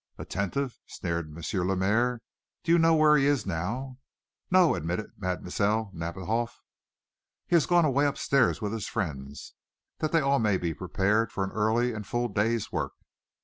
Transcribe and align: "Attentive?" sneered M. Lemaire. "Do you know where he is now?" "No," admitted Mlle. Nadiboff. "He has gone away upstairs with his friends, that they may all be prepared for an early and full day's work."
"Attentive?" 0.17 0.79
sneered 0.87 1.27
M. 1.29 1.43
Lemaire. 1.67 2.21
"Do 2.63 2.71
you 2.71 2.79
know 2.79 2.95
where 2.95 3.15
he 3.17 3.27
is 3.27 3.45
now?" 3.45 3.99
"No," 4.49 4.73
admitted 4.73 5.11
Mlle. 5.19 5.91
Nadiboff. 5.93 6.59
"He 7.45 7.55
has 7.55 7.67
gone 7.67 7.85
away 7.85 8.07
upstairs 8.07 8.63
with 8.63 8.73
his 8.73 8.87
friends, 8.87 9.53
that 9.99 10.11
they 10.11 10.21
may 10.21 10.25
all 10.25 10.39
be 10.57 10.73
prepared 10.73 11.31
for 11.31 11.43
an 11.43 11.51
early 11.51 11.93
and 11.93 12.07
full 12.07 12.29
day's 12.29 12.71
work." 12.71 12.93